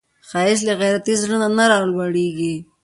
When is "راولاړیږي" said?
1.71-2.55